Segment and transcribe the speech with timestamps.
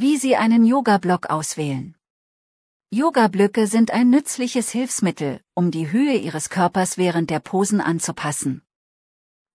[0.00, 1.96] Wie Sie einen Yoga-Block auswählen.
[2.90, 8.62] Yoga-Blöcke sind ein nützliches Hilfsmittel, um die Höhe Ihres Körpers während der Posen anzupassen.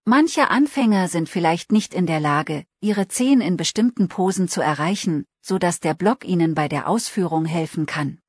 [0.07, 5.27] Manche Anfänger sind vielleicht nicht in der Lage, ihre Zehen in bestimmten Posen zu erreichen,
[5.43, 8.20] so dass der Block ihnen bei der Ausführung helfen kann.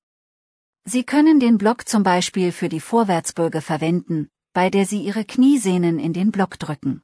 [0.86, 6.00] Sie können den Block zum Beispiel für die Vorwärtsbeuge verwenden, bei der Sie Ihre Kniesehnen
[6.00, 7.04] in den Block drücken.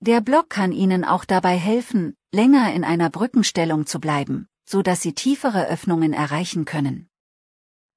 [0.00, 5.00] Der Block kann Ihnen auch dabei helfen, länger in einer Brückenstellung zu bleiben, so dass
[5.00, 7.08] Sie tiefere Öffnungen erreichen können.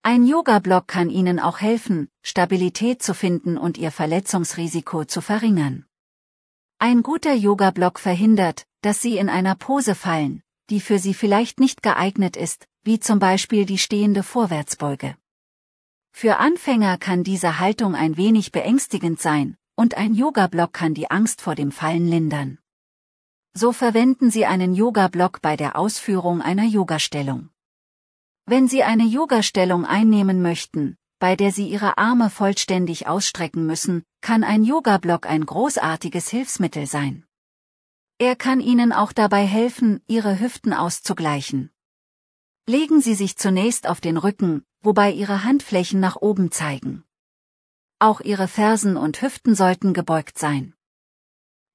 [0.03, 5.85] Ein Yoga-Block kann Ihnen auch helfen, Stabilität zu finden und Ihr Verletzungsrisiko zu verringern.
[6.79, 11.83] Ein guter Yoga-Block verhindert, dass Sie in einer Pose fallen, die für Sie vielleicht nicht
[11.83, 15.15] geeignet ist, wie zum Beispiel die stehende Vorwärtsbeuge.
[16.11, 21.41] Für Anfänger kann diese Haltung ein wenig beängstigend sein, und ein Yoga-Block kann die Angst
[21.41, 22.57] vor dem Fallen lindern.
[23.53, 27.49] So verwenden Sie einen Yoga-Block bei der Ausführung einer Yogastellung.
[28.45, 34.43] Wenn Sie eine Yogastellung einnehmen möchten, bei der Sie Ihre Arme vollständig ausstrecken müssen, kann
[34.43, 37.26] ein Yoga-Block ein großartiges Hilfsmittel sein.
[38.19, 41.69] Er kann Ihnen auch dabei helfen, Ihre Hüften auszugleichen.
[42.65, 47.03] Legen Sie sich zunächst auf den Rücken, wobei Ihre Handflächen nach oben zeigen.
[47.99, 50.73] Auch Ihre Fersen und Hüften sollten gebeugt sein.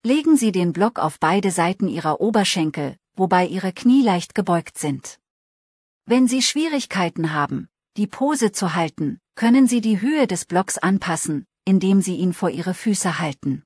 [0.02, 5.20] Legen Sie den Block auf beide Seiten Ihrer Oberschenkel, wobei Ihre Knie leicht gebeugt sind.
[6.06, 11.46] Wenn Sie Schwierigkeiten haben, die Pose zu halten, können Sie die Höhe des Blocks anpassen,
[11.64, 13.62] indem Sie ihn vor Ihre Füße halten.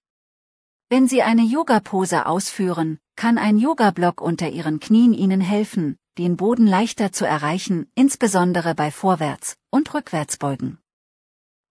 [0.88, 6.69] Wenn Sie eine Yoga-Pose ausführen, kann ein Yoga-Block unter Ihren Knien Ihnen helfen, den Boden
[6.69, 10.78] leichter zu erreichen, insbesondere bei Vorwärts- und Rückwärtsbeugen.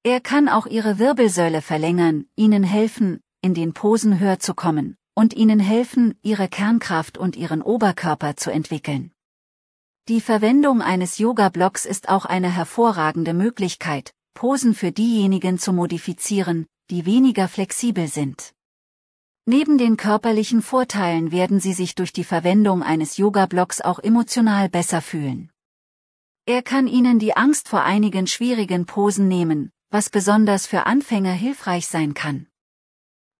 [0.04, 5.34] Er kann auch Ihre Wirbelsäule verlängern, Ihnen helfen, in den Posen höher zu kommen, und
[5.34, 9.12] ihnen helfen, ihre Kernkraft und ihren Oberkörper zu entwickeln.
[10.10, 17.06] Die Verwendung eines Yoga-Blocks ist auch eine hervorragende Möglichkeit, Posen für diejenigen zu modifizieren, die
[17.06, 18.55] weniger flexibel sind.
[19.48, 25.02] Neben den körperlichen Vorteilen werden sie sich durch die Verwendung eines Yoga-Blocks auch emotional besser
[25.02, 25.52] fühlen.
[26.48, 31.86] Er kann ihnen die Angst vor einigen schwierigen Posen nehmen, was besonders für Anfänger hilfreich
[31.86, 32.48] sein kann.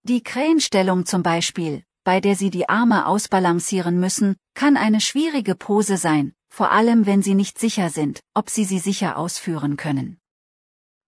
[0.04, 5.96] Die Krähenstellung zum Beispiel, bei der Sie die Arme ausbalancieren müssen, kann eine schwierige Pose
[5.96, 10.18] sein, vor allem wenn Sie nicht sicher sind, ob Sie sie sicher ausführen können.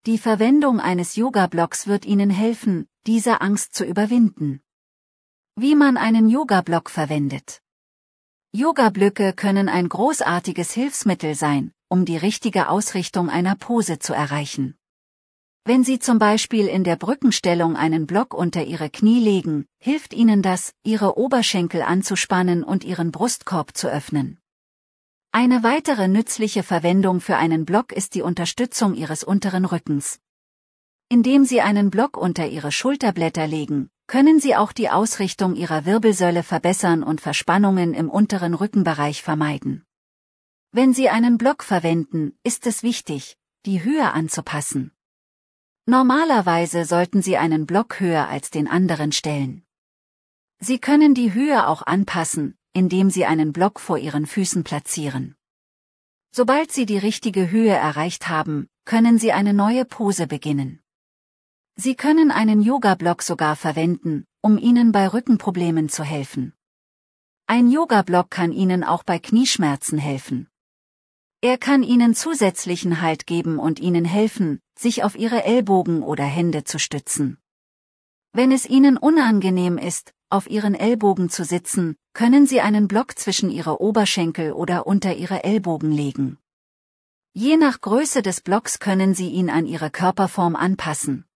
[0.06, 4.60] Die Verwendung eines Yoga-Blocks wird Ihnen helfen, diese Angst zu überwinden.
[5.60, 7.62] Wie man einen Yoga-Block verwendet.
[8.52, 14.76] Yoga-Blöcke können ein großartiges Hilfsmittel sein, um die richtige Ausrichtung einer Pose zu erreichen.
[15.64, 20.42] Wenn Sie zum Beispiel in der Brückenstellung einen Block unter Ihre Knie legen, hilft Ihnen
[20.42, 24.38] das, Ihre Oberschenkel anzuspannen und Ihren Brustkorb zu öffnen.
[25.32, 30.20] Eine weitere nützliche Verwendung für einen Block ist die Unterstützung Ihres unteren Rückens.
[31.08, 36.42] Indem Sie einen Block unter Ihre Schulterblätter legen, können Sie auch die Ausrichtung Ihrer Wirbelsäule
[36.42, 39.84] verbessern und Verspannungen im unteren Rückenbereich vermeiden.
[40.72, 44.92] Wenn Sie einen Block verwenden, ist es wichtig, die Höhe anzupassen.
[45.84, 49.66] Normalerweise sollten Sie einen Block höher als den anderen stellen.
[50.58, 55.36] Sie können die Höhe auch anpassen, indem Sie einen Block vor Ihren Füßen platzieren.
[56.30, 60.82] Sobald Sie die richtige Höhe erreicht haben, können Sie eine neue Pose beginnen.
[61.80, 66.52] Sie können einen Yoga-Block sogar verwenden, um Ihnen bei Rückenproblemen zu helfen.
[67.46, 70.48] Ein Yoga-Block kann Ihnen auch bei Knieschmerzen helfen.
[71.40, 76.64] Er kann Ihnen zusätzlichen Halt geben und Ihnen helfen, sich auf Ihre Ellbogen oder Hände
[76.64, 77.38] zu stützen.
[78.32, 83.50] Wenn es Ihnen unangenehm ist, auf Ihren Ellbogen zu sitzen, können Sie einen Block zwischen
[83.50, 86.38] Ihre Oberschenkel oder unter Ihre Ellbogen legen.
[87.34, 91.27] Je nach Größe des Blocks können Sie ihn an Ihre Körperform anpassen.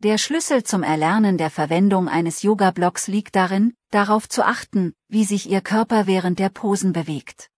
[0.00, 5.50] Der Schlüssel zum Erlernen der Verwendung eines Yoga-Blocks liegt darin, darauf zu achten, wie sich
[5.50, 7.50] Ihr Körper während der Posen bewegt.